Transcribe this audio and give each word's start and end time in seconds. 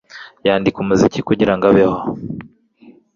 Yandika 0.47 0.77
umuziki 0.83 1.19
kugirango 1.29 1.63
abeho 1.71 1.97